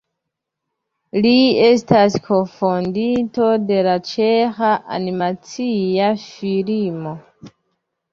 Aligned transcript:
Li 1.23 1.33
estas 1.65 2.15
kunfondinto 2.27 3.49
de 3.71 3.77
la 3.87 3.93
Ĉeĥa 4.13 4.71
Animacia 4.97 6.09
Filmo. 6.23 7.13